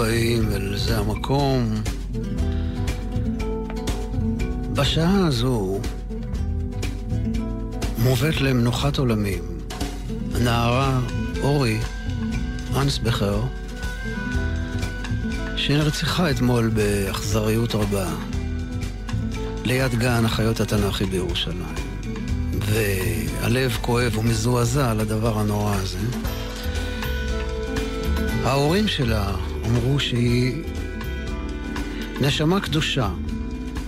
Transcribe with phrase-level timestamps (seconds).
[0.00, 1.74] הבאים אל זה המקום.
[4.72, 5.80] בשעה הזו
[7.98, 9.42] מובאת למנוחת עולמים
[10.34, 11.00] הנערה
[11.42, 11.78] אורי
[12.76, 13.40] אנסבכר,
[15.56, 18.08] שנרצחה אתמול באכזריות רבה
[19.64, 21.74] ליד גן החיות התנ"כי בירושלים.
[22.58, 25.98] והלב כואב ומזועזע על הדבר הנורא הזה.
[28.44, 30.62] ההורים שלה אמרו שהיא
[32.20, 33.10] נשמה קדושה,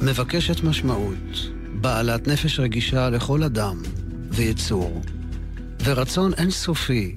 [0.03, 3.83] מבקשת משמעות, בעלת נפש רגישה לכל אדם
[4.31, 5.03] ויצור,
[5.85, 7.17] ורצון אינסופי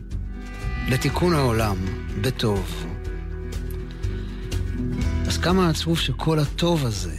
[0.90, 1.76] לתיקון העולם
[2.22, 2.86] בטוב.
[5.28, 7.16] אז כמה עצוב שכל הטוב הזה,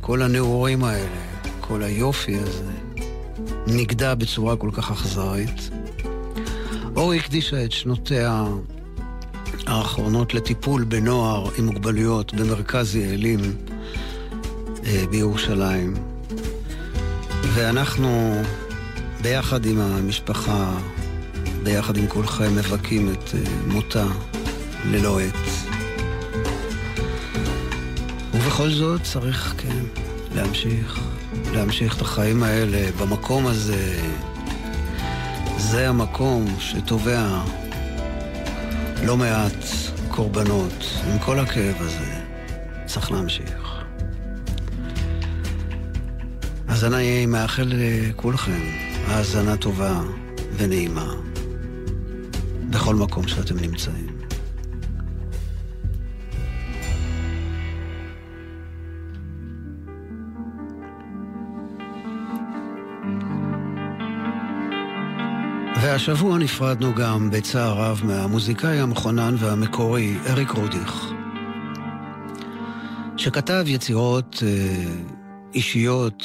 [0.00, 1.20] כל הנעורים האלה,
[1.60, 2.72] כל היופי הזה,
[3.66, 5.70] נגדע בצורה כל כך אכזרית.
[6.96, 8.44] אורי הקדישה את שנותיה
[9.72, 13.40] האחרונות לטיפול בנוער עם מוגבלויות במרכז יעלים
[14.86, 15.94] אה, בירושלים.
[17.54, 18.42] ואנחנו
[19.22, 20.78] ביחד עם המשפחה,
[21.62, 24.06] ביחד עם כולכם, מבכים את אה, מותה
[24.90, 25.48] ללא עת.
[28.34, 29.84] ובכל זאת צריך, כן,
[30.34, 31.00] להמשיך,
[31.52, 34.00] להמשיך את החיים האלה במקום הזה.
[35.58, 37.42] זה המקום שתובע
[39.06, 39.64] לא מעט
[40.08, 42.20] קורבנות, עם כל הכאב הזה,
[42.86, 43.82] צריך להמשיך.
[46.68, 48.60] אז אני מאחל לכולכם
[49.06, 50.00] האזנה טובה
[50.56, 51.14] ונעימה
[52.70, 54.11] בכל מקום שאתם נמצאים.
[65.92, 71.12] והשבוע נפרדנו גם בצער רב מהמוזיקאי המכונן והמקורי אריק רודיך,
[73.16, 74.84] שכתב יצירות אה,
[75.54, 76.24] אישיות,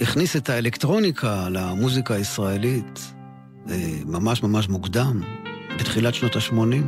[0.00, 3.12] הכניס את האלקטרוניקה למוזיקה הישראלית
[3.70, 5.22] אה, ממש ממש מוקדם,
[5.78, 6.82] בתחילת שנות ה-80.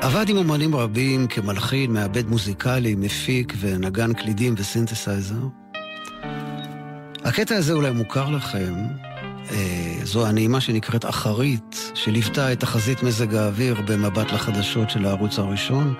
[0.00, 5.48] עבד עם אומנים רבים כמלחין, מעבד מוזיקלי, מפיק ונגן קלידים וסינתסייזר.
[7.24, 8.74] הקטע הזה אולי מוכר לכם,
[10.02, 15.94] זו הנעימה שנקראת אחרית, שליוותה את תחזית מזג האוויר במבט לחדשות של הערוץ הראשון,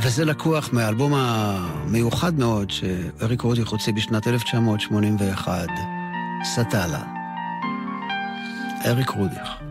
[0.00, 5.68] וזה לקוח מהאלבום המיוחד מאוד שאריק רודיך הוציא בשנת 1981,
[6.44, 7.02] סטלה.
[8.86, 9.67] אריק רודיך.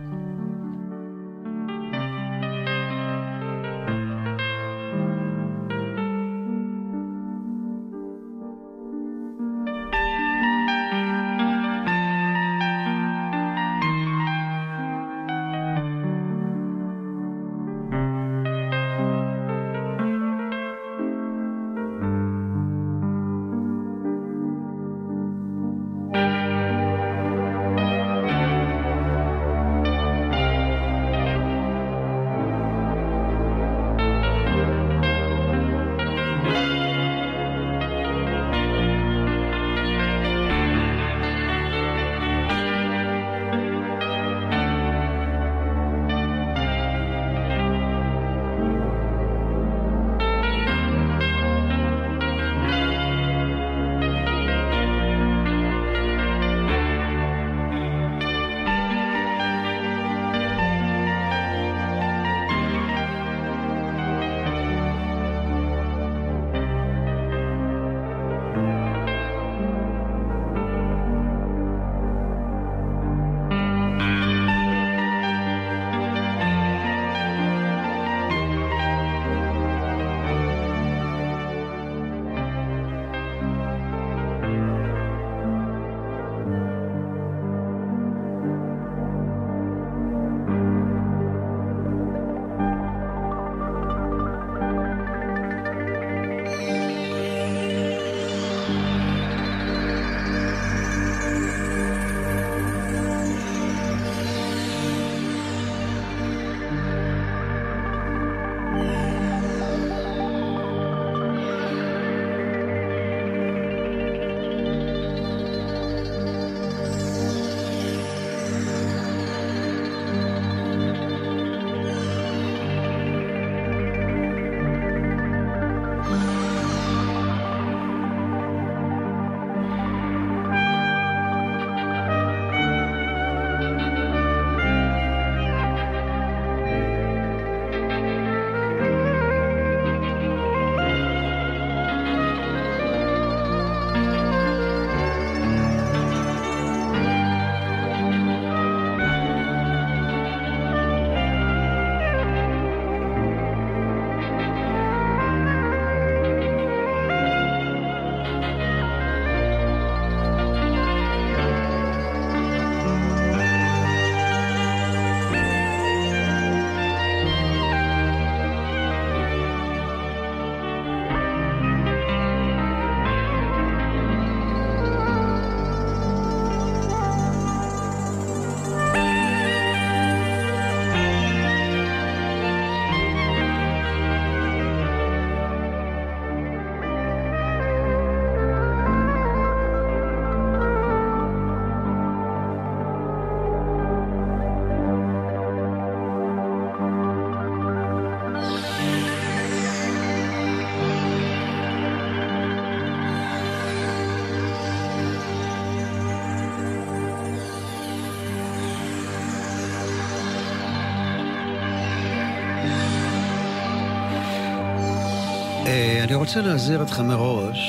[216.17, 217.59] רוצה להזהיר אתכם מראש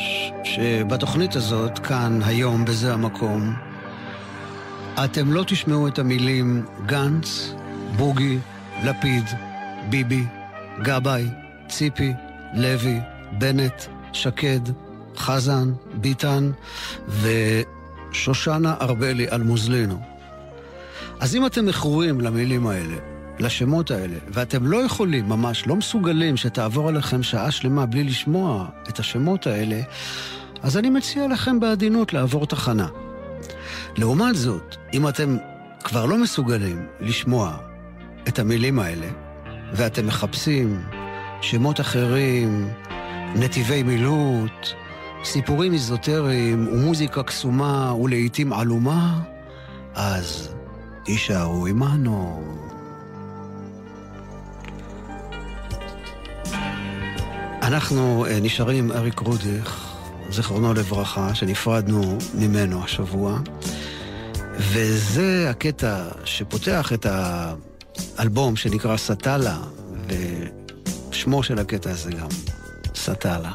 [0.44, 3.54] שבתוכנית הזאת, כאן, היום, בזה המקום,
[5.04, 7.54] אתם לא תשמעו את המילים גנץ,
[7.96, 8.38] בוגי,
[8.84, 9.24] לפיד,
[9.90, 10.24] ביבי,
[10.82, 11.26] גבאי,
[11.68, 12.12] ציפי,
[12.54, 13.00] לוי,
[13.32, 14.60] בנט, שקד,
[15.16, 16.50] חזן, ביטן
[17.08, 20.00] ושושנה ארבלי אלמוזלינו.
[21.20, 22.96] אז אם אתם מכורים למילים האלה,
[23.38, 28.98] לשמות האלה, ואתם לא יכולים, ממש לא מסוגלים שתעבור עליכם שעה שלמה בלי לשמוע את
[28.98, 29.80] השמות האלה,
[30.62, 32.88] אז אני מציע לכם בעדינות לעבור תחנה.
[33.96, 35.36] לעומת זאת, אם אתם
[35.84, 37.56] כבר לא מסוגלים לשמוע
[38.28, 39.06] את המילים האלה,
[39.72, 40.82] ואתם מחפשים
[41.40, 42.68] שמות אחרים,
[43.34, 44.66] נתיבי מילוט,
[45.24, 49.20] סיפורים איזוטריים ומוזיקה קסומה ולעיתים עלומה,
[49.94, 50.54] אז
[51.08, 52.42] יישארו עמנו.
[57.68, 59.86] אנחנו אה, נשארים עם אריק רודיך,
[60.30, 63.38] זיכרונו לברכה, שנפרדנו ממנו השבוע,
[64.58, 67.06] וזה הקטע שפותח את
[68.16, 69.56] האלבום שנקרא סטלה,
[71.10, 72.28] ושמו של הקטע הזה גם
[72.94, 73.52] סטלה.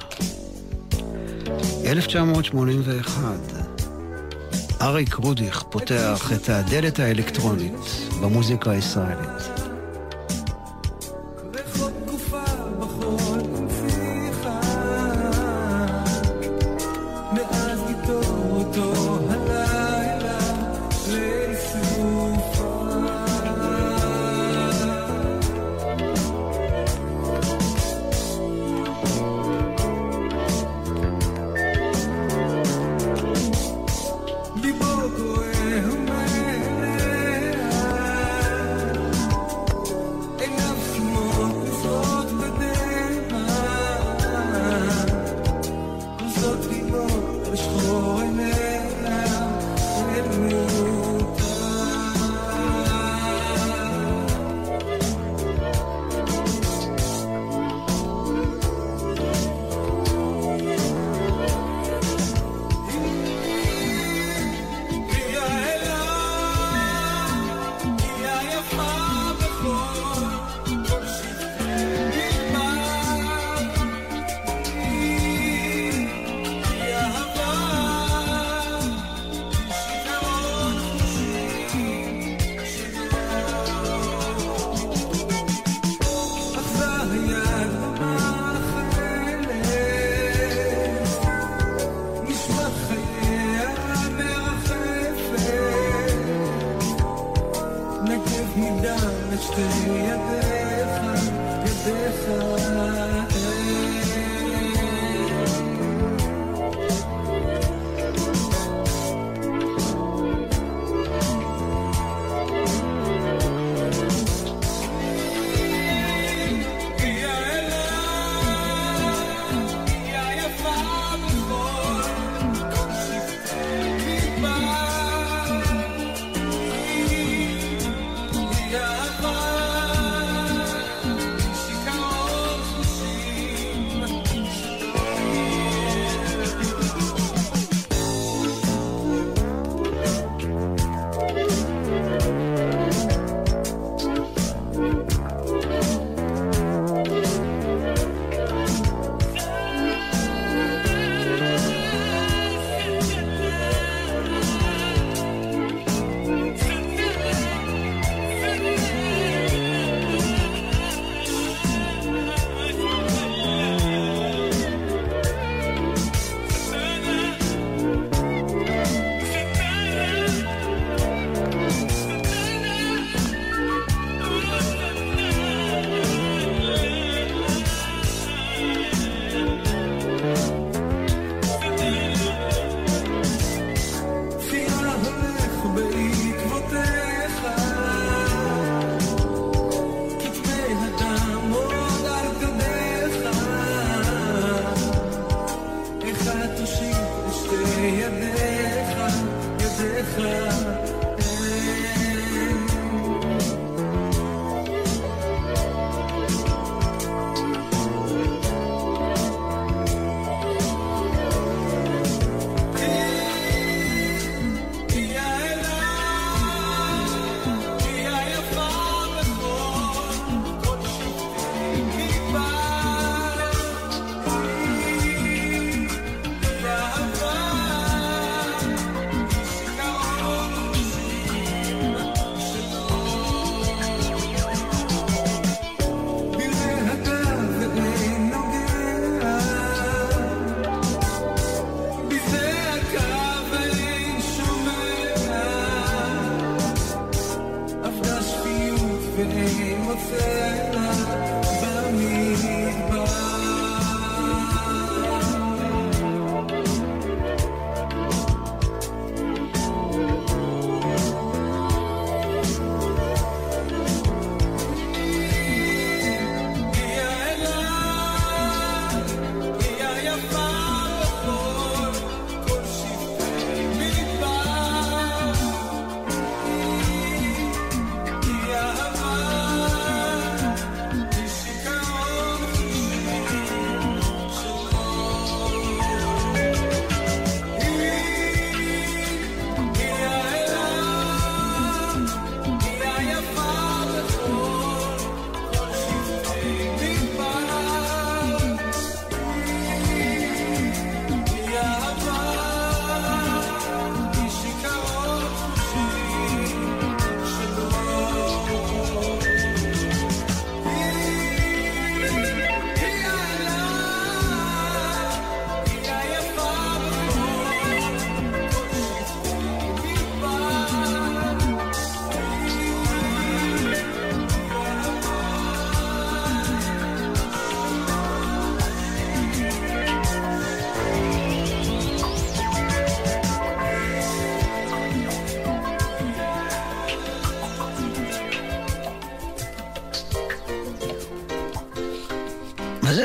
[1.86, 3.21] 1981,
[4.81, 9.52] אריק רודיך פותח את הדלת האלקטרונית במוזיקה הישראלית.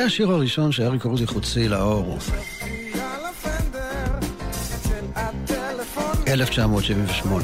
[0.09, 2.17] השיר הראשון שאריק רודיך הוציא לאור.
[6.27, 7.43] 1978.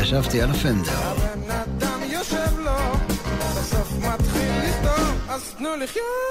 [0.00, 1.12] ישבתי על הפנדר.
[5.58, 6.28] תנו לחיות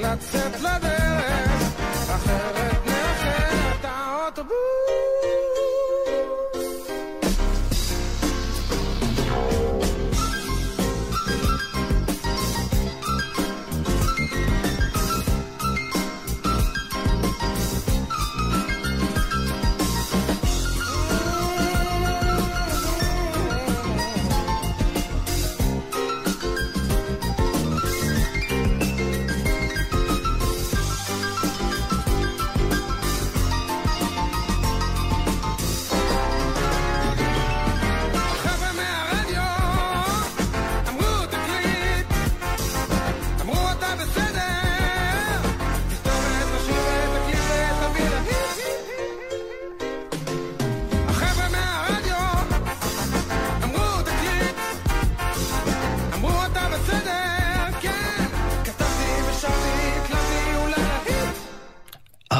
[0.00, 1.09] clock settler there.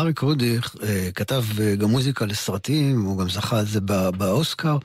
[0.01, 3.81] אריק רודיך אה, כתב אה, גם מוזיקה לסרטים, הוא גם זכה על זה
[4.17, 4.79] באוסקר.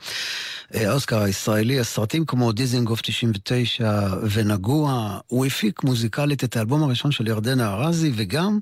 [0.74, 7.26] אה, האוסקר הישראלי, הסרטים כמו דיזינגוף 99 ונגוע, הוא הפיק מוזיקלית את האלבום הראשון של
[7.26, 8.58] ירדנה ארזי, וגם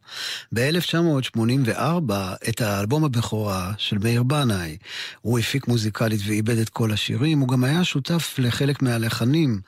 [0.55, 2.13] ב-1984
[2.49, 4.77] את האלבום הבכורה של מאיר בנאי.
[5.21, 9.61] הוא הפיק מוזיקלית ואיבד את כל השירים, הוא גם היה שותף לחלק מהלחנים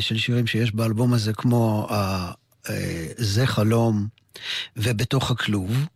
[0.00, 1.88] של שירים שיש באלבום הזה, כמו
[3.18, 4.06] זה חלום.
[4.76, 5.86] ובתוך הכלוב.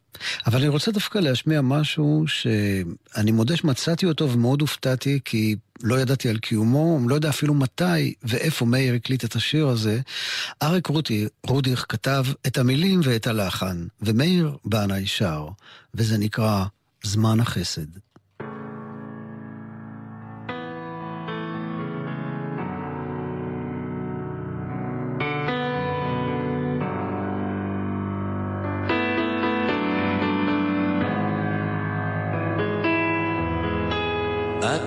[0.47, 6.29] אבל אני רוצה דווקא להשמיע משהו שאני מודה שמצאתי אותו ומאוד הופתעתי, כי לא ידעתי
[6.29, 10.01] על קיומו, לא יודע אפילו מתי ואיפה מאיר הקליט את השיר הזה.
[10.63, 15.49] אריק רודי, רודיך כתב את המילים ואת הלחן, ומאיר בנאי שר,
[15.95, 16.65] וזה נקרא
[17.03, 18.06] זמן החסד.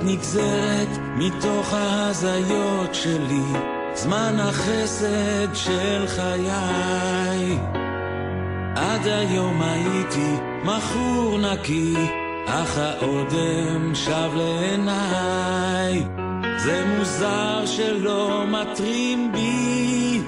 [0.10, 3.44] נגזרת מתוך ההזיות שלי,
[3.94, 7.58] זמן החסד של חיי.
[8.76, 11.96] עד היום הייתי מכור נקי,
[12.46, 16.04] אך האודם שב לעיניי.
[16.58, 20.22] זה מוזר שלא מטרים בי,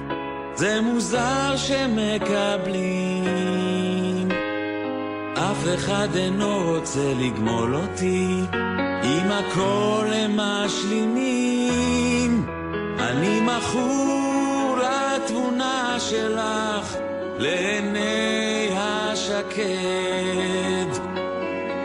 [0.55, 3.01] זה מוזר שמקבלים.
[5.33, 8.41] אף אחד אינו רוצה לגמול אותי.
[9.11, 11.11] אם הכל הם משלימים,
[12.99, 16.97] אני מכור לתבונה שלך,
[17.37, 19.65] לעיני השקד.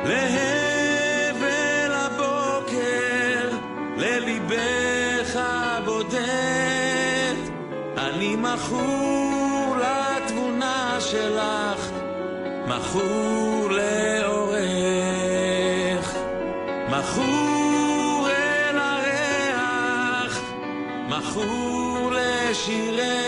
[0.05, 3.51] להבל הבוקר,
[3.97, 6.17] לליבך הבודד,
[7.99, 11.91] אני מכור לתבונה שלך,
[12.67, 14.26] מכור לאורך.
[17.07, 20.41] מכור אל הריח,
[21.09, 23.26] מכור לשירי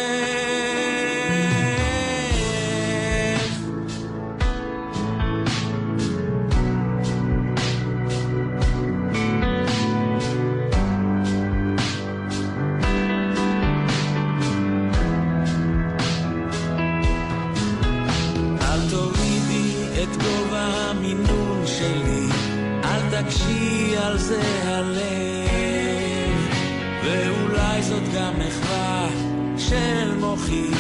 [24.09, 26.39] על זה הלב,
[27.05, 29.09] ואולי זאת גם מחווה
[29.59, 30.71] של מוחי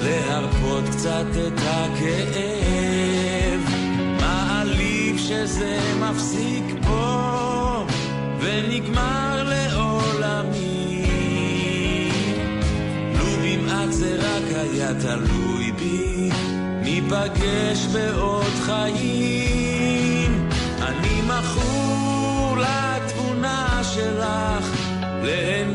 [0.00, 3.60] להרפות קצת את הכאב.
[4.20, 7.86] מעליב שזה מפסיק פה
[8.40, 11.04] ונגמר לעולמי.
[13.18, 16.30] לו במעט זה רק היה תלוי בי,
[16.82, 19.61] ניפגש בעוד חיים.
[25.22, 25.71] לעיני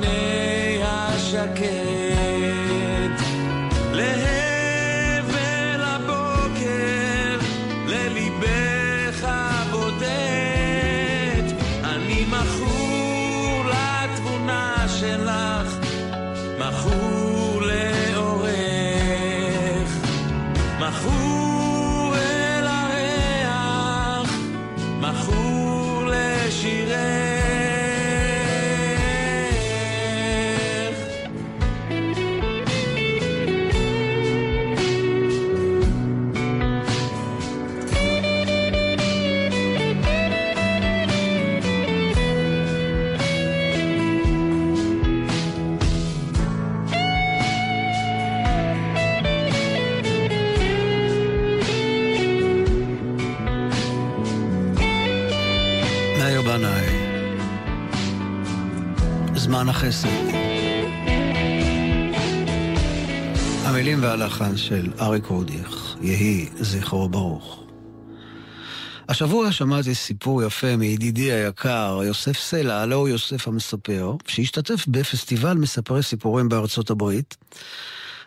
[59.88, 60.08] החסד.
[63.63, 67.63] המילים והלחן של אריק רודיך, יהי זכרו ברוך.
[69.10, 76.04] השבוע שמעתי סיפור יפה מידידי היקר, יוסף סלע, הלא הוא יוסף המספר, שהשתתף בפסטיבל מספרי
[76.04, 77.38] סיפורים בארצות הברית.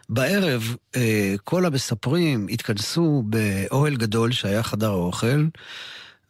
[0.08, 5.46] בערב אה, כל המספרים התכנסו באוהל גדול שהיה חדר האוכל,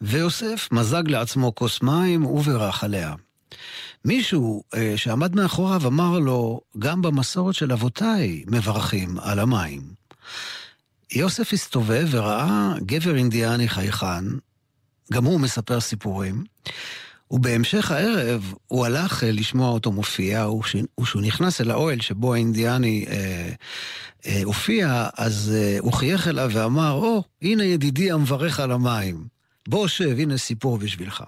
[0.01, 3.13] ויוסף מזג לעצמו כוס מים ובירך עליה.
[4.05, 9.81] מישהו אה, שעמד מאחוריו אמר לו, גם במסורת של אבותיי מברכים על המים.
[11.11, 14.25] יוסף הסתובב וראה גבר אינדיאני חייכן,
[15.13, 16.43] גם הוא מספר סיפורים,
[17.31, 23.51] ובהמשך הערב הוא הלך אה, לשמוע אותו מופיע, וכשהוא נכנס אל האוהל שבו האינדיאני אה,
[24.25, 29.27] אה, הופיע, אז אה, הוא חייך אליו ואמר, או, oh, הנה ידידי המברך על המים.
[29.67, 31.23] בוא שב, הנה סיפור בשבילך.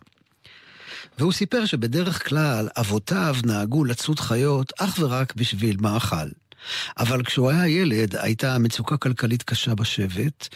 [1.17, 6.29] והוא סיפר שבדרך כלל אבותיו נהגו לצוד חיות אך ורק בשביל מאכל.
[6.97, 10.47] אבל כשהוא היה ילד הייתה מצוקה כלכלית קשה בשבט,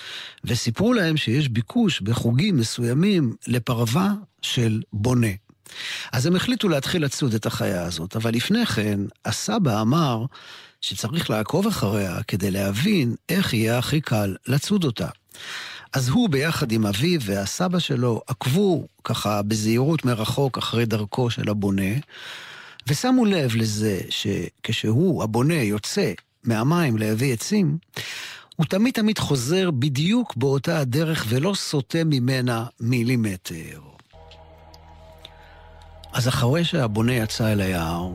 [0.44, 5.28] וסיפרו להם שיש ביקוש בחוגים מסוימים לפרווה של בונה.
[6.12, 10.26] אז הם החליטו להתחיל לצוד את החיה הזאת, אבל לפני כן הסבא אמר
[10.82, 15.08] שצריך לעקוב אחריה כדי להבין איך יהיה הכי קל לצוד אותה.
[15.98, 21.94] אז הוא ביחד עם אביו והסבא שלו עקבו ככה בזהירות מרחוק אחרי דרכו של הבונה,
[22.88, 27.78] ושמו לב לזה שכשהוא, הבונה, יוצא מהמים להביא עצים,
[28.56, 33.80] הוא תמיד תמיד חוזר בדיוק באותה הדרך ולא סוטה ממנה מילימטר.
[36.14, 38.12] אז אחרי שהבונה יצא אל היער,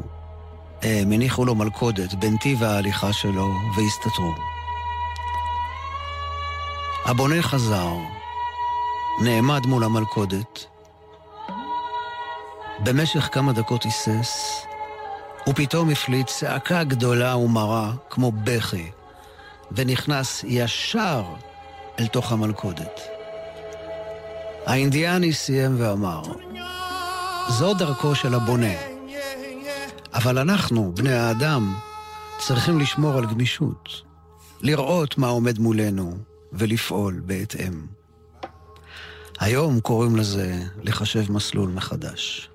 [0.82, 4.51] הם הניחו לו מלכודת בנתיב ההליכה שלו והסתתרו.
[7.04, 7.94] הבונה חזר,
[9.22, 10.66] נעמד מול המלכודת.
[12.84, 14.62] במשך כמה דקות היסס,
[15.48, 18.90] ופתאום הפליט צעקה גדולה ומרה, כמו בכי,
[19.72, 21.24] ונכנס ישר
[21.98, 23.00] אל תוך המלכודת.
[24.66, 26.22] האינדיאני סיים ואמר,
[27.48, 28.74] זו דרכו של הבונה,
[30.14, 31.74] אבל אנחנו, בני האדם,
[32.38, 33.88] צריכים לשמור על גמישות,
[34.60, 37.86] לראות מה עומד מולנו, ולפעול בהתאם.
[39.40, 42.51] היום קוראים לזה לחשב מסלול מחדש.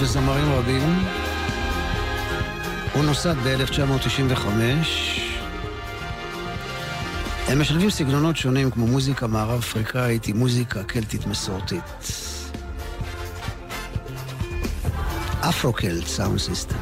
[0.00, 1.04] וזמרים רבים.
[2.94, 4.46] הוא נוסד ב-1995.
[7.48, 11.82] הם משלבים סגנונות שונים כמו מוזיקה מערב אפריקאית עם מוזיקה קלטית מסורתית.
[15.40, 16.79] אפרוקלט סאונד סיסטם.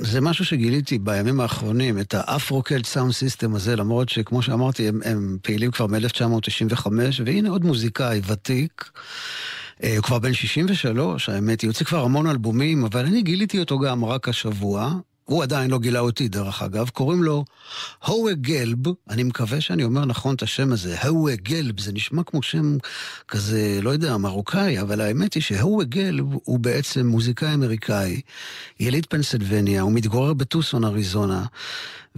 [0.00, 4.88] זה משהו שגיליתי בימים האחרונים, את ה Afro Celt Sound System הזה, למרות שכמו שאמרתי,
[4.88, 6.86] הם, הם פעילים כבר מ-1995,
[7.24, 8.90] והנה עוד מוזיקאי ותיק.
[9.82, 13.78] אה, הוא כבר בן 63, האמת, היא יוצא כבר המון אלבומים, אבל אני גיליתי אותו
[13.78, 14.94] גם רק השבוע,
[15.28, 17.44] הוא עדיין לא גילה אותי, דרך אגב, קוראים לו
[18.06, 18.78] הואה גלב,
[19.10, 22.76] אני מקווה שאני אומר נכון את השם הזה, הואה גלב, זה נשמע כמו שם
[23.28, 28.20] כזה, לא יודע, מרוקאי, אבל האמת היא שהואה גלב הוא בעצם מוזיקאי אמריקאי,
[28.80, 31.44] יליד פנסילבניה, הוא מתגורר בטוסון, אריזונה,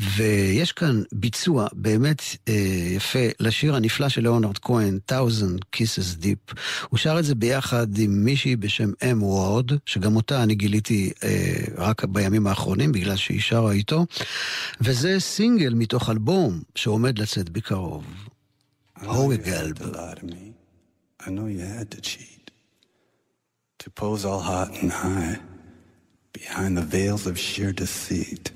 [0.01, 2.55] ויש כאן ביצוע באמת אה,
[2.97, 6.55] יפה לשיר הנפלא של ליאונרד כהן, Thousand Kisses Deep.
[6.89, 11.55] הוא שר את זה ביחד עם מישהי בשם אם וורד, שגם אותה אני גיליתי אה,
[11.77, 14.07] רק בימים האחרונים, בגלל שהיא שרה איתו,
[14.81, 18.05] וזה סינגל מתוך אלבום שעומד לצאת בקרוב.
[19.03, 19.77] הורי גלב.
[27.73, 28.51] Deceit.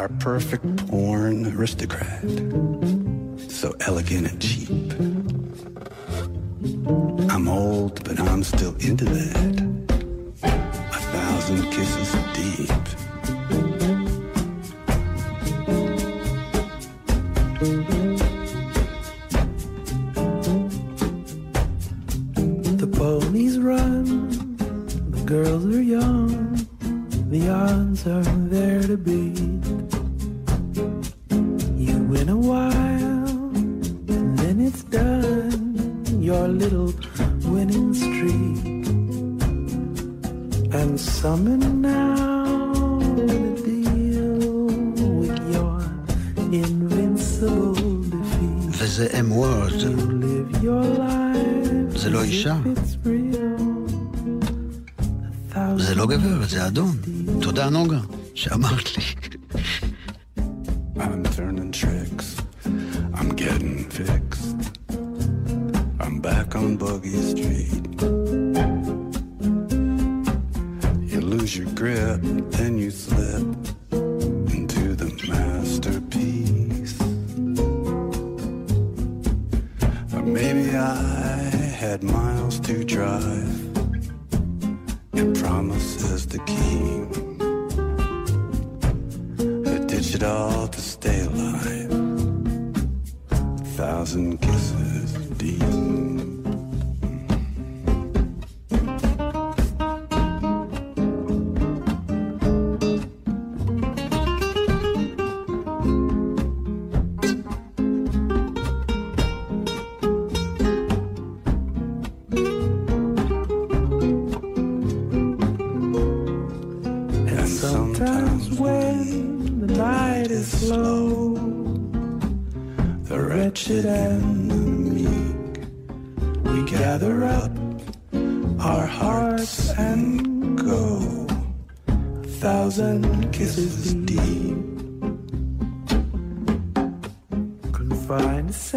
[0.00, 2.20] Our perfect porn aristocrat.
[3.48, 4.92] So elegant and cheap.
[7.30, 9.60] I'm old, but I'm still into that.
[10.42, 12.68] A thousand kisses deep.
[22.78, 24.28] The ponies run,
[25.10, 26.66] the girls are young,
[27.30, 29.73] the odds are there to beat.
[32.24, 33.28] In a while,
[34.14, 35.62] and then it's done.
[36.30, 36.90] Your little
[37.52, 38.64] winning streak,
[40.78, 43.28] and summon now the
[43.66, 44.40] deal
[45.20, 45.76] with your
[46.62, 48.70] invincible defeat.
[48.78, 49.80] וזה M word.
[51.96, 52.56] זה לא אישה.
[55.76, 56.96] זה לא גברת, זה אדון.
[57.40, 57.98] תודה נוגה,
[58.34, 59.04] שאמרת לי.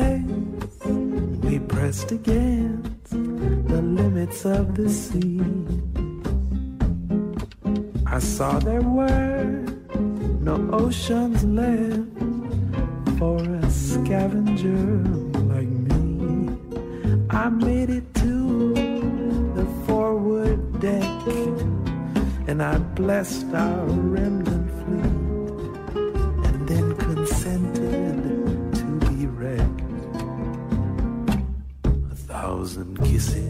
[0.08, 0.88] eyes,
[1.44, 5.42] we pressed against the limits of the sea.
[8.06, 9.66] I saw there were
[10.50, 12.18] no oceans left
[13.20, 14.88] for a scavenger
[15.54, 16.50] like me.
[17.30, 18.74] I made it to
[19.58, 21.28] the forward deck
[22.48, 24.47] and I blessed our remnant.
[33.18, 33.47] easy.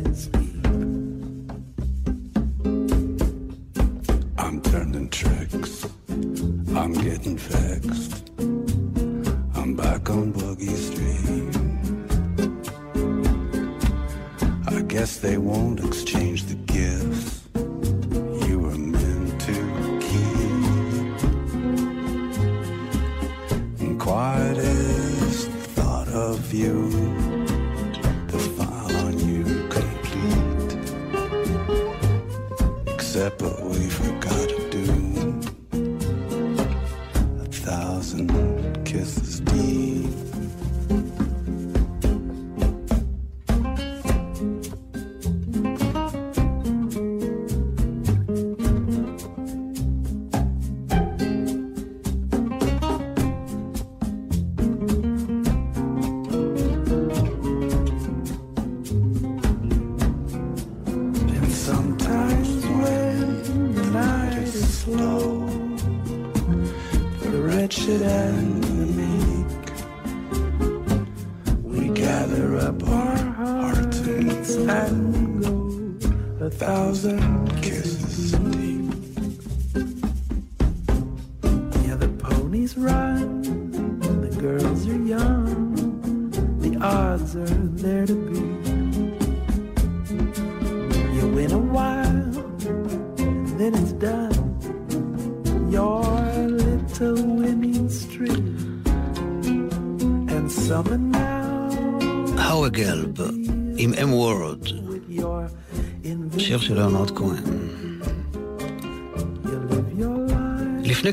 [74.69, 78.86] And go a thousand kisses deep.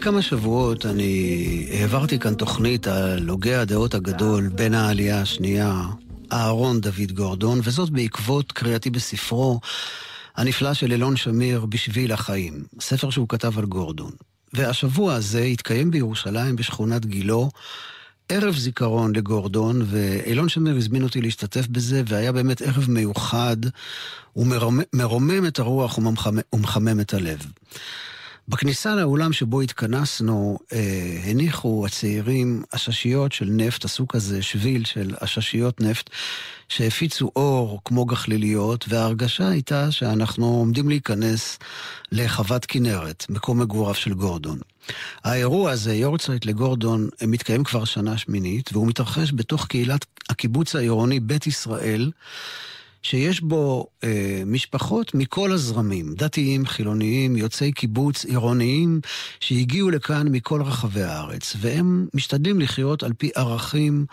[0.04, 5.82] כמה שבועות אני העברתי כאן תוכנית על הוגה הדעות הגדול בין העלייה השנייה,
[6.32, 9.60] אהרון דוד גורדון, וזאת בעקבות קריאתי בספרו
[10.36, 14.10] הנפלא של אילון שמיר, בשביל החיים, ספר שהוא כתב על גורדון.
[14.52, 17.50] והשבוע הזה התקיים בירושלים בשכונת גילו
[18.28, 23.56] ערב זיכרון לגורדון, ואילון שמיר הזמין אותי להשתתף בזה, והיה באמת ערב מיוחד,
[24.36, 27.46] ומרומם את הרוח ומחמם, ומחמם את הלב.
[28.48, 35.80] בכניסה לאולם שבו התכנסנו, אה, הניחו הצעירים עששיות של נפט, עשו כזה שביל של עששיות
[35.80, 36.10] נפט,
[36.68, 41.58] שהפיצו אור כמו גחליליות, וההרגשה הייתה שאנחנו עומדים להיכנס
[42.12, 44.58] לחוות כנרת, מקום מגוריו של גורדון.
[45.24, 51.46] האירוע הזה, יורצייט לגורדון, מתקיים כבר שנה שמינית, והוא מתרחש בתוך קהילת הקיבוץ העירוני בית
[51.46, 52.10] ישראל,
[53.04, 59.00] שיש בו אה, משפחות מכל הזרמים, דתיים, חילוניים, יוצאי קיבוץ, עירוניים,
[59.40, 64.06] שהגיעו לכאן מכל רחבי הארץ, והם משתדלים לחיות על פי ערכים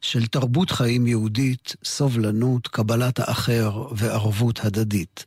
[0.00, 5.24] של תרבות חיים יהודית, סובלנות, קבלת האחר וערבות הדדית.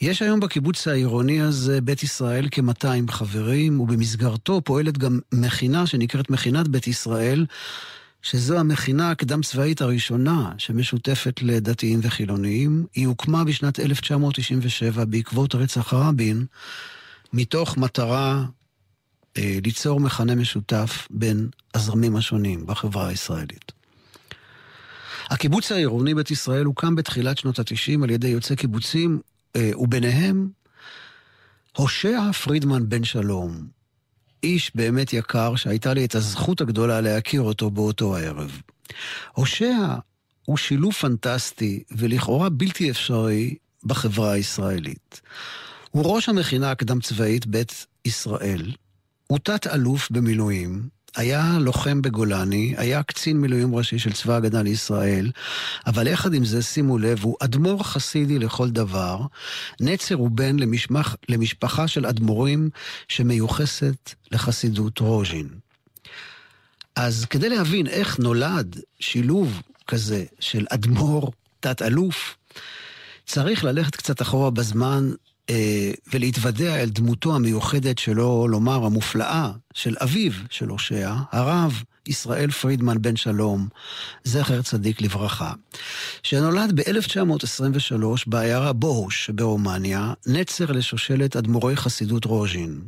[0.00, 6.68] יש היום בקיבוץ העירוני הזה, בית ישראל, כ-200 חברים, ובמסגרתו פועלת גם מכינה שנקראת מכינת
[6.68, 7.46] בית ישראל,
[8.22, 12.86] שזו המכינה הקדם צבאית הראשונה שמשותפת לדתיים וחילוניים.
[12.94, 16.46] היא הוקמה בשנת 1997 בעקבות רצח רבין,
[17.32, 18.44] מתוך מטרה
[19.36, 23.72] אה, ליצור מכנה משותף בין הזרמים השונים בחברה הישראלית.
[25.30, 29.20] הקיבוץ העירוני בית ישראל הוקם בתחילת שנות ה-90 על ידי יוצאי קיבוצים,
[29.56, 30.48] אה, וביניהם
[31.76, 33.77] הושע פרידמן בן שלום,
[34.42, 38.60] איש באמת יקר שהייתה לי את הזכות הגדולה להכיר אותו באותו הערב.
[39.32, 39.76] הושע
[40.44, 45.20] הוא שילוב פנטסטי ולכאורה בלתי אפשרי בחברה הישראלית.
[45.90, 48.72] הוא ראש המכינה הקדם צבאית בית ישראל,
[49.26, 55.30] הוא תת-אלוף במילואים, היה לוחם בגולני, היה קצין מילואים ראשי של צבא ההגנה לישראל,
[55.86, 59.20] אבל יחד עם זה, שימו לב, הוא אדמו"ר חסידי לכל דבר,
[59.80, 62.70] נצר הוא בן למשמח, למשפחה של אדמו"רים
[63.08, 65.48] שמיוחסת לחסידות רוז'ין.
[66.96, 72.36] אז כדי להבין איך נולד שילוב כזה של אדמו"ר, תת-אלוף,
[73.26, 75.10] צריך ללכת קצת אחורה בזמן
[76.12, 83.16] ולהתוודע אל דמותו המיוחדת, שלא לומר המופלאה, של אביו של הושע, הרב ישראל פרידמן בן
[83.16, 83.68] שלום,
[84.24, 85.52] זכר צדיק לברכה,
[86.22, 92.80] שנולד ב-1923 בעיירה בוהוש שברומניה, נצר לשושלת אדמו"רי חסידות רוז'ין.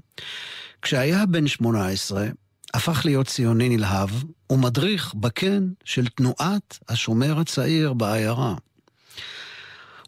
[0.82, 2.28] כשהיה בן 18,
[2.74, 4.10] הפך להיות ציוני נלהב
[4.50, 8.54] ומדריך בקן של תנועת השומר הצעיר בעיירה.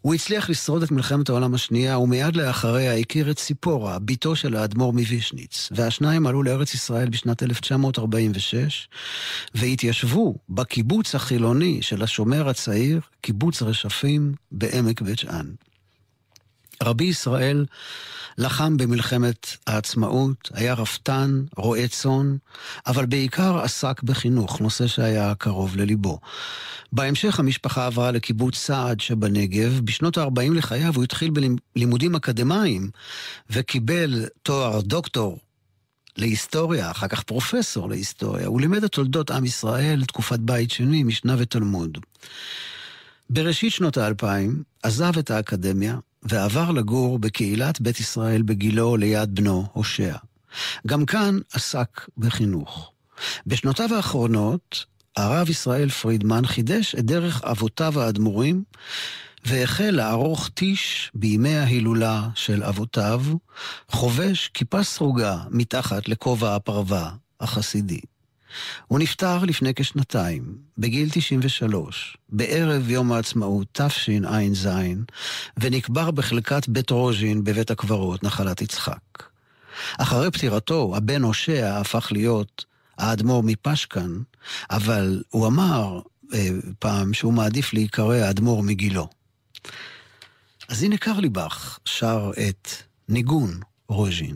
[0.03, 4.93] הוא הצליח לשרוד את מלחמת העולם השנייה, ומיד לאחריה הכיר את ציפורה, בתו של האדמו"ר
[4.93, 8.89] מווישניץ, והשניים עלו לארץ ישראל בשנת 1946,
[9.55, 15.45] והתיישבו בקיבוץ החילוני של השומר הצעיר, קיבוץ רשפים בעמק בית שאן.
[16.83, 17.65] רבי ישראל
[18.37, 22.35] לחם במלחמת העצמאות, היה רפתן, רועה צאן,
[22.87, 26.19] אבל בעיקר עסק בחינוך, נושא שהיה קרוב לליבו.
[26.91, 29.81] בהמשך המשפחה עברה לקיבוץ סעד שבנגב.
[29.83, 31.31] בשנות ה-40 לחייו הוא התחיל
[31.75, 32.89] בלימודים אקדמיים
[33.49, 35.39] וקיבל תואר דוקטור
[36.17, 38.47] להיסטוריה, אחר כך פרופסור להיסטוריה.
[38.47, 41.97] הוא לימד את תולדות עם ישראל, תקופת בית שני, משנה ותלמוד.
[43.29, 50.15] בראשית שנות האלפיים עזב את האקדמיה ועבר לגור בקהילת בית ישראל בגילו ליד בנו, הושע.
[50.87, 52.91] גם כאן עסק בחינוך.
[53.47, 54.85] בשנותיו האחרונות,
[55.17, 58.63] הרב ישראל פרידמן חידש את דרך אבותיו האדמו"רים,
[59.45, 63.23] והחל לערוך טיש בימי ההילולה של אבותיו,
[63.89, 67.99] חובש כיפה סרוגה מתחת לכובע הפרווה החסידי.
[68.87, 74.69] הוא נפטר לפני כשנתיים, בגיל 93, בערב יום העצמאות תשע"ז,
[75.57, 79.23] ונקבר בחלקת בית רוז'ין בבית הקברות, נחלת יצחק.
[79.97, 82.65] אחרי פטירתו, הבן הושע הפך להיות
[82.97, 84.17] האדמו"ר מפשקן,
[84.69, 85.99] אבל הוא אמר
[86.33, 86.49] אה,
[86.79, 89.07] פעם שהוא מעדיף להיקרא האדמו"ר מגילו.
[90.69, 92.69] אז הנה קרליבך שר את
[93.09, 94.35] ניגון רוז'ין.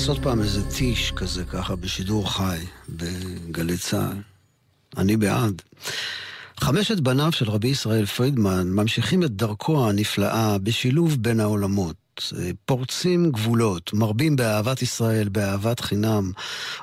[0.00, 4.16] לעשות פעם איזה טיש כזה ככה בשידור חי בגלי צה"ל.
[4.96, 5.62] אני בעד.
[6.60, 12.32] חמשת בניו של רבי ישראל פרידמן ממשיכים את דרכו הנפלאה בשילוב בין העולמות.
[12.66, 16.32] פורצים גבולות, מרבים באהבת ישראל, באהבת חינם,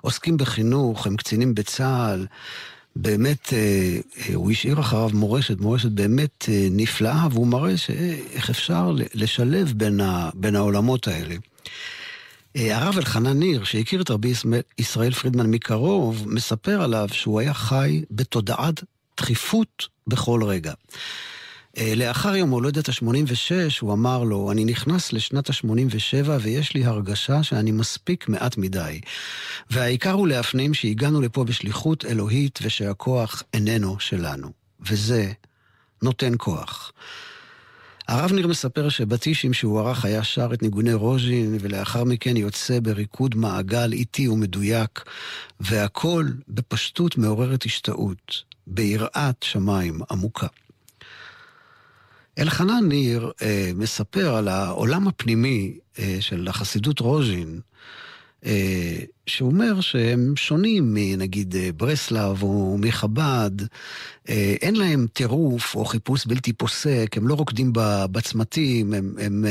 [0.02, 2.26] עוסקים בחינוך, הם קצינים בצה"ל,
[2.96, 4.00] באמת, אה,
[4.34, 7.74] הוא השאיר אחריו מורשת, מורשת באמת נפלאה, והוא מראה
[8.34, 10.00] איך אפשר לשלב בין,
[10.34, 11.36] בין העולמות האלה.
[12.58, 14.34] הרב אלחנן ניר, שהכיר את רבי
[14.80, 18.84] ישראל פרידמן מקרוב, מספר עליו שהוא היה חי בתודעת
[19.18, 20.74] דחיפות בכל רגע.
[21.78, 23.52] אה, לאחר יום הולדת ה-86,
[23.82, 29.02] הוא אמר לו, אני נכנס לשנת ה-87 ויש לי הרגשה שאני מספיק מעט מדי.
[29.70, 34.52] והעיקר הוא להפנים שהגענו לפה בשליחות אלוהית ושהכוח איננו שלנו.
[34.80, 35.32] וזה
[36.02, 36.92] נותן כוח.
[38.08, 43.36] הרב ניר מספר שבטישים שהוא ערך היה שר את ניגוני רוז'ין, ולאחר מכן יוצא בריקוד
[43.36, 45.04] מעגל איטי ומדויק,
[45.60, 50.48] והכל בפשטות מעוררת השתאות, ביראת שמיים עמוקה.
[52.40, 57.60] אלחנן ניר אה, מספר על העולם הפנימי אה, של החסידות רוז'ין,
[58.48, 63.52] אה, שהוא אומר שהם שונים מנגיד אה, ברסלב או מחב"ד,
[64.30, 67.72] אה, אין להם טירוף או חיפוש בלתי פוסק, הם לא רוקדים
[68.12, 69.16] בצמתים, הם...
[69.20, 69.46] הם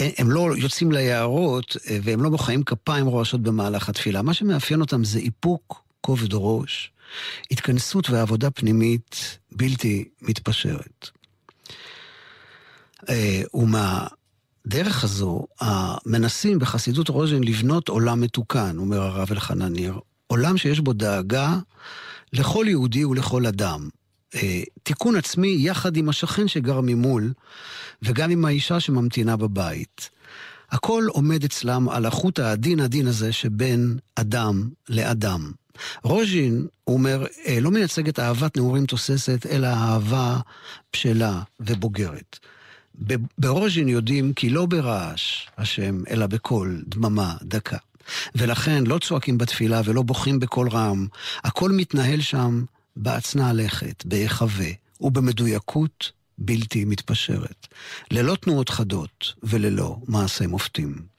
[0.00, 4.22] אה, הם לא יוצאים ליערות והם לא מוחאים כפיים רועשות במהלך התפילה.
[4.22, 6.92] מה שמאפיין אותם זה איפוק, כובד ראש,
[7.50, 11.08] התכנסות ועבודה פנימית בלתי מתפשרת.
[13.08, 13.42] אה,
[14.64, 15.46] ומהדרך הזו,
[16.06, 19.98] מנסים בחסידות רוז'ין לבנות עולם מתוקן, אומר הרב אלחנן ניר.
[20.26, 21.58] עולם שיש בו דאגה
[22.32, 23.88] לכל יהודי ולכל אדם.
[24.34, 27.32] אה, תיקון עצמי יחד עם השכן שגר ממול,
[28.02, 30.10] וגם עם האישה שממתינה בבית.
[30.70, 35.52] הכל עומד אצלם על החוט העדין הדין הזה שבין אדם לאדם.
[36.02, 40.38] רוז'ין, הוא אומר, אה, לא מייצגת אהבת נעורים תוססת, אלא אהבה
[40.92, 42.38] בשלה ובוגרת.
[43.38, 47.76] ברוז'ין יודעים כי לא ברעש השם, אלא בקול, דממה, דקה.
[48.34, 51.06] ולכן לא צועקים בתפילה ולא בוכים בקול רם.
[51.44, 52.64] הכל מתנהל שם
[52.96, 54.68] בהצנע לכת, בהיחווה
[55.00, 57.66] ובמדויקות בלתי מתפשרת.
[58.10, 61.13] ללא תנועות חדות וללא מעשי מופתים.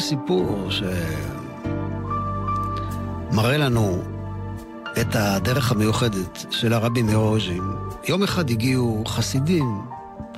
[0.00, 0.68] סיפור
[3.30, 4.02] שמראה לנו
[5.00, 7.62] את הדרך המיוחדת של הרבי מרוז'ין.
[8.08, 9.82] יום אחד הגיעו חסידים,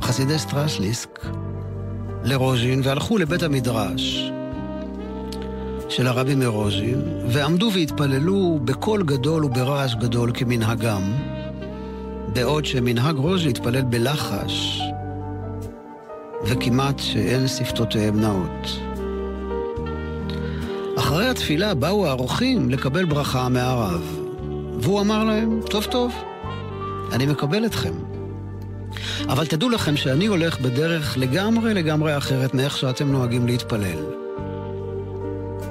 [0.02, 1.26] חסידי סטרסליסק,
[2.24, 4.30] לרוז'ין והלכו לבית המדרש
[5.88, 11.02] של הרבי מרוז'ין, ועמדו והתפללו בקול גדול וברעש גדול כמנהגם,
[12.32, 14.80] בעוד שמנהג רוז'ין התפלל בלחש,
[16.44, 18.89] וכמעט שאין שפתותיהם נאות.
[21.30, 24.18] התפילה באו האורחים לקבל ברכה מהרב,
[24.80, 26.14] והוא אמר להם, טוב טוב,
[27.12, 27.92] אני מקבל אתכם.
[29.28, 34.04] אבל תדעו לכם שאני הולך בדרך לגמרי לגמרי אחרת מאיך שאתם נוהגים להתפלל.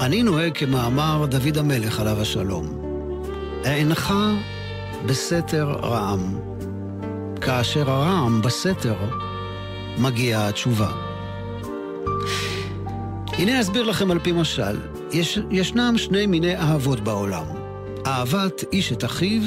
[0.01, 2.67] אני נוהג כמאמר דוד המלך עליו השלום.
[3.65, 4.13] אינך
[5.05, 6.39] בסתר רעם,
[7.41, 8.95] כאשר הרעם בסתר
[9.97, 10.91] מגיעה התשובה.
[13.31, 14.98] הנה אסביר לכם על פי משל.
[15.11, 17.45] יש, ישנם שני מיני אהבות בעולם.
[18.07, 19.41] אהבת איש את אחיו,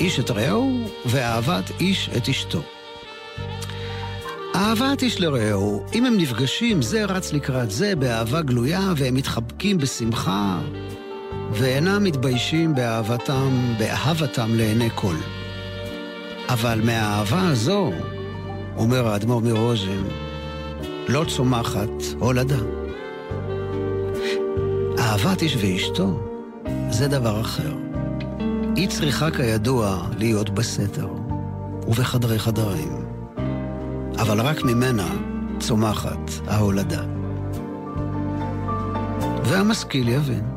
[0.00, 2.62] איש את רעהו, ואהבת איש את אשתו.
[4.56, 10.60] אהבת איש לרעהו, אם הם נפגשים, זה רץ לקראת זה באהבה גלויה, והם מתחבקים בשמחה,
[11.52, 15.14] ואינם מתביישים באהבתם, באהבתם לעיני כל.
[16.48, 17.92] אבל מהאהבה הזו,
[18.76, 20.04] אומר האדמו"ר מרוז'ין,
[21.08, 22.81] לא צומחת הולדה.
[25.12, 26.20] אהבת איש ואשתו
[26.90, 27.74] זה דבר אחר.
[28.76, 31.08] היא צריכה כידוע להיות בסתר
[31.88, 33.06] ובחדרי חדרים,
[34.18, 35.08] אבל רק ממנה
[35.60, 37.02] צומחת ההולדה.
[39.44, 40.51] והמשכיל יבין.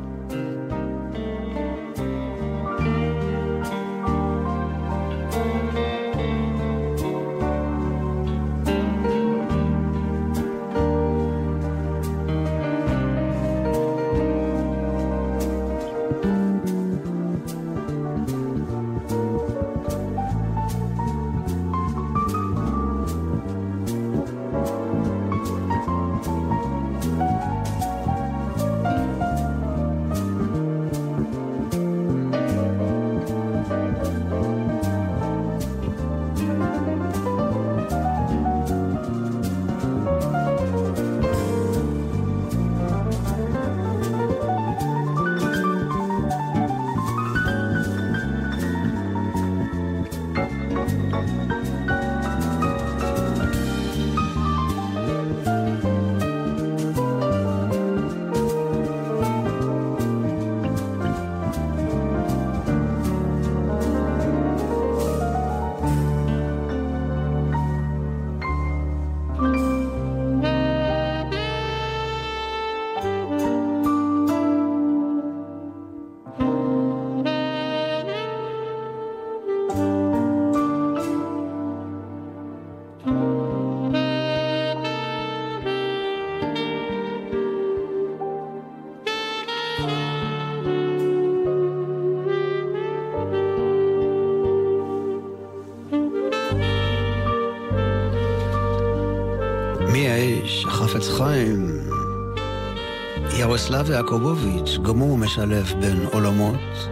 [103.56, 106.88] ירוסלב יעקובוביץ', גם הוא משלב בין עולמות.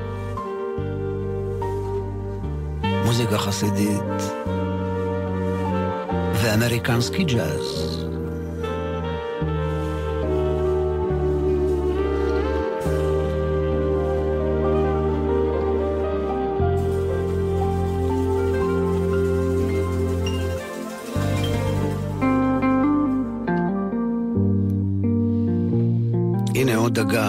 [3.05, 4.23] מוזיקה חסידית
[6.35, 8.05] ואמריקנסקי ג'אז.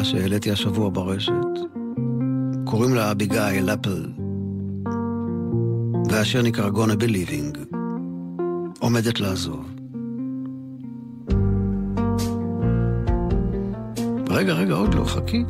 [0.05, 1.31] שהעליתי השבוע ברשת.
[2.65, 4.05] קוראים לה אביגיל אפל,
[6.09, 7.75] והשיר נקרא be Living.
[8.79, 9.65] עומדת לעזוב.
[14.29, 15.43] רגע, רגע, עוד לא, חכי.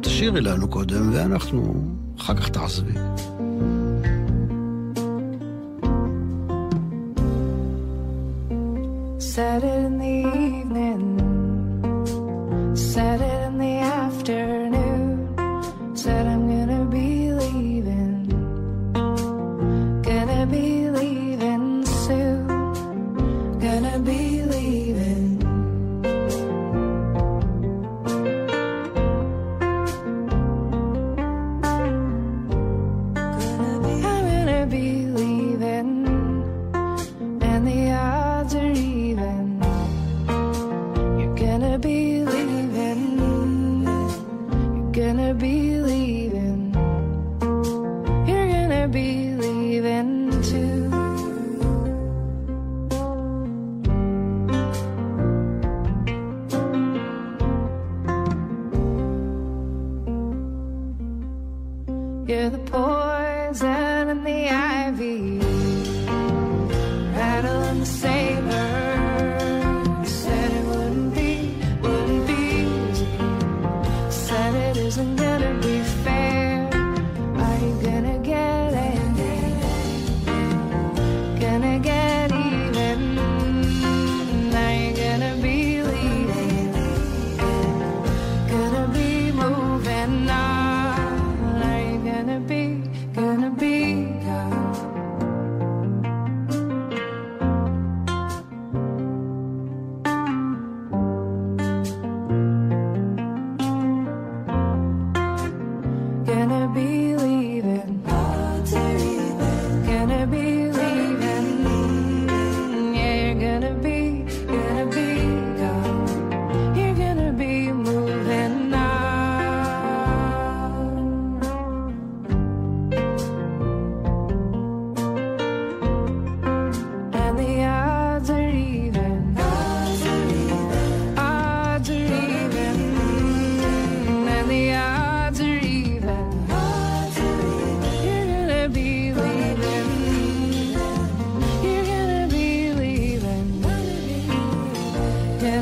[0.00, 1.74] תשאירי לנו קודם, ואנחנו...
[2.18, 2.92] אחר כך תעזבי.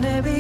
[0.01, 0.40] Gonna be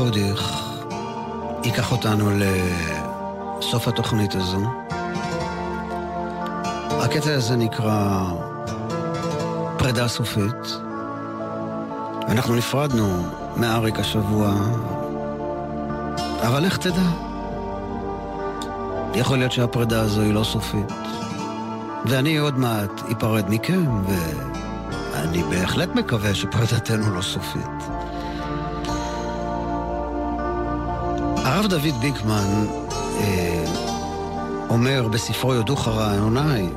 [0.00, 0.52] אריק רודיך
[1.64, 2.30] ייקח אותנו
[3.58, 4.60] לסוף התוכנית הזו.
[6.90, 8.22] הקטע הזה נקרא
[9.78, 10.78] פרידה סופית.
[12.28, 13.22] אנחנו נפרדנו
[13.56, 14.54] מאריק השבוע,
[16.42, 17.10] אבל איך תדע?
[19.14, 20.92] יכול להיות שהפרידה הזו היא לא סופית.
[22.06, 23.84] ואני עוד מעט אפרד מכם,
[25.12, 27.79] ואני בהחלט מקווה שפרידתנו לא סופית.
[31.60, 32.66] הרב דוד ביגמן
[33.20, 33.64] אה,
[34.68, 36.68] אומר בספרו יודוך רעיוני,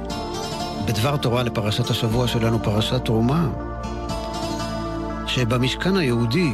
[0.85, 3.47] בדבר תורה לפרשת השבוע שלנו, פרשת תרומה,
[5.27, 6.53] שבמשכן היהודי,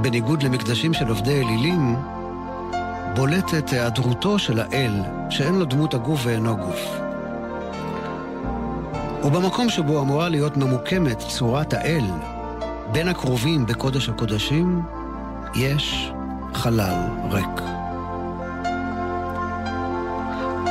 [0.00, 1.96] בניגוד למקדשים של עובדי אלילים,
[3.16, 4.92] בולטת היעדרותו של האל,
[5.30, 6.80] שאין לו דמות הגוף ואינו גוף.
[9.24, 12.04] ובמקום שבו אמורה להיות ממוקמת צורת האל,
[12.92, 14.82] בין הקרובים בקודש הקודשים,
[15.54, 16.07] יש
[16.58, 16.94] חלל
[17.30, 17.62] ריק.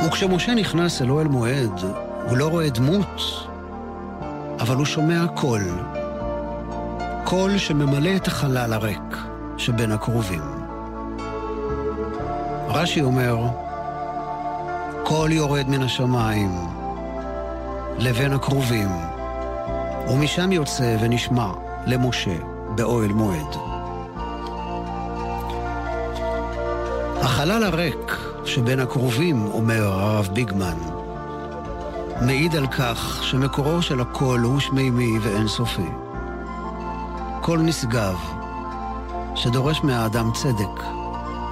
[0.06, 1.80] וכשמשה נכנס אל אוהל מועד,
[2.28, 3.22] הוא לא רואה דמות,
[4.60, 5.62] אבל הוא שומע קול.
[7.24, 9.16] קול שממלא את החלל הריק
[9.56, 10.42] שבין הקרובים.
[12.68, 13.36] רש"י אומר,
[15.04, 16.50] קול יורד מן השמיים
[17.98, 18.88] לבין הכרובים,
[20.08, 21.52] ומשם יוצא ונשמע
[21.86, 22.36] למשה
[22.74, 23.77] באוהל מועד.
[27.38, 30.78] החלל הריק שבין הכרובים, אומר הרב ביגמן,
[32.20, 35.88] מעיד על כך שמקורו של הקול הוא שמימי ואינסופי.
[37.40, 38.16] קול נשגב,
[39.34, 40.84] שדורש מהאדם צדק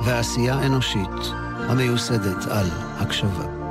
[0.05, 1.33] ועשייה אנושית
[1.69, 2.67] המיוסדת על
[2.99, 3.66] הקשבה.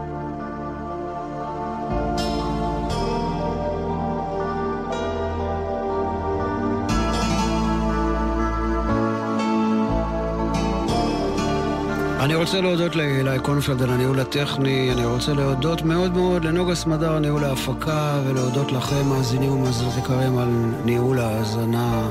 [12.25, 17.19] אני רוצה להודות לאלי קונפלד על הניהול הטכני, אני רוצה להודות מאוד מאוד לנוגה סמדר
[17.19, 20.47] ניהול ההפקה, ולהודות לכם, מאזינים ומאזינות יקרים, על
[20.85, 22.07] ניהול ההאזנה.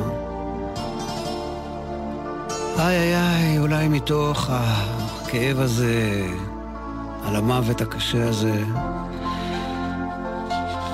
[2.79, 6.27] איי איי איי, אולי מתוך הכאב הזה,
[7.25, 8.63] על המוות הקשה הזה,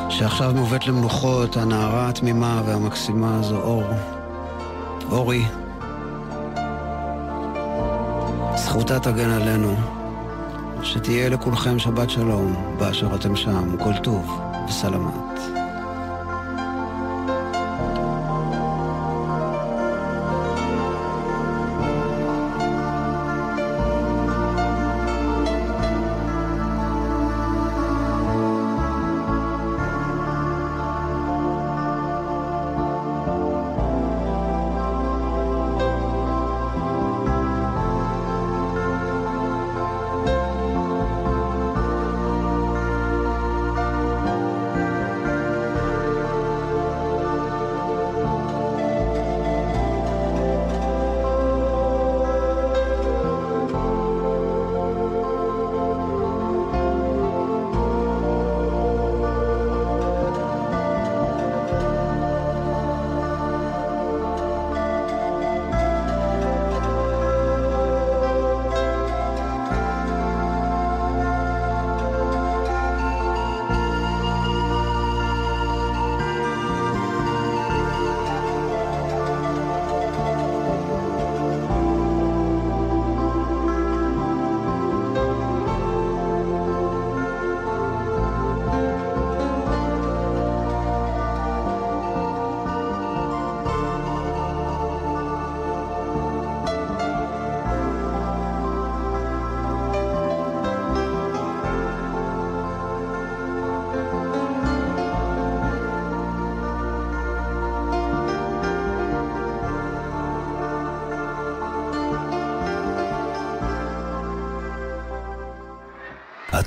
[0.09, 3.85] שעכשיו מובאת למנוחות הנערה התמימה והמקסימה הזו, אור.
[5.11, 5.45] אורי.
[8.71, 9.77] זכותה תגן עלינו.
[10.83, 15.30] שתהיה לכולכם שבת שלום, באשר אתם שם, כל טוב וסלמת.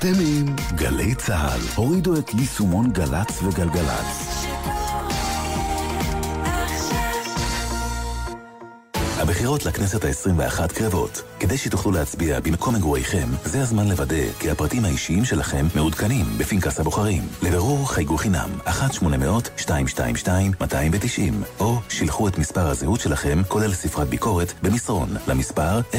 [0.04, 1.60] אתם עם גלי צה"ל.
[1.76, 4.46] הורידו את יישומון גל"צ וגלגלצ.
[9.18, 11.33] הבחירות לכנסת ה-21 קרבות.
[11.44, 17.24] כדי שתוכלו להצביע במקום מגוריכם, זה הזמן לוודא כי הפרטים האישיים שלכם מעודכנים בפנקס הבוחרים.
[17.42, 18.72] לבירור חייגו חינם 1-800-222-290
[21.60, 25.96] או שילחו את מספר הזהות שלכם, כולל ספרת ביקורת, במסרון למספר 050-808-5500.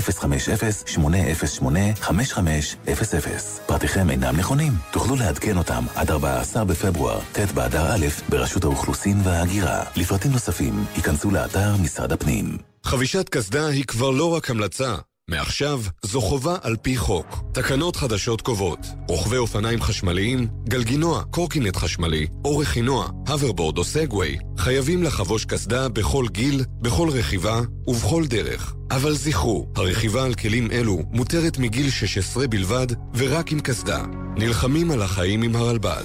[3.66, 4.72] פרטיכם אינם נכונים.
[4.92, 9.82] תוכלו לעדכן אותם עד 14 בפברואר, ט' באדר א', ברשות האוכלוסין וההגירה.
[9.96, 12.58] לפרטים נוספים, ייכנסו לאתר משרד הפנים.
[12.84, 14.94] חבישת קסדה היא כבר לא רק המלצה.
[15.30, 17.44] מעכשיו זו חובה על פי חוק.
[17.52, 25.02] תקנות חדשות קובעות רוכבי אופניים חשמליים, גלגינוע, קורקינט חשמלי או רכינוע, הוברבורד או סגווי חייבים
[25.02, 28.74] לחבוש קסדה בכל גיל, בכל רכיבה ובכל דרך.
[28.90, 34.02] אבל זכרו, הרכיבה על כלים אלו מותרת מגיל 16 בלבד ורק עם קסדה.
[34.36, 36.04] נלחמים על החיים עם הרלב"ד.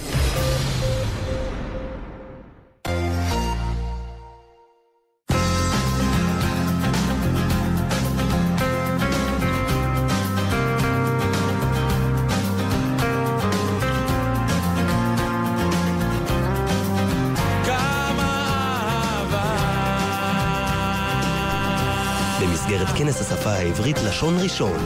[23.60, 24.78] העברית לשון ראשון.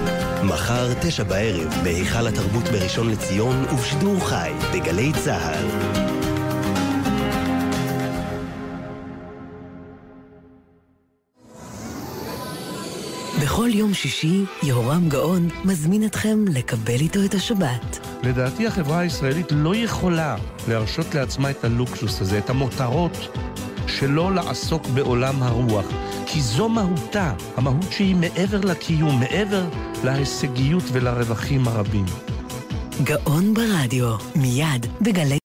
[0.44, 5.66] מחר, תשע בערב, בהיכל התרבות בראשון לציון ובשידור חי, בגלי צה"ל.
[13.44, 18.08] בכל יום שישי, יהורם גאון מזמין אתכם לקבל איתו את השבת.
[18.24, 20.36] לדעתי החברה הישראלית לא יכולה
[20.68, 23.18] להרשות לעצמה את הלוקסוס הזה, את המותרות
[23.88, 25.86] שלא לעסוק בעולם הרוח.
[26.34, 29.64] כי זו מהותה, המהות שהיא מעבר לקיום, מעבר
[30.04, 32.06] להישגיות ולרווחים הרבים.
[33.04, 35.38] גאון ברדיו, מיד בגלי...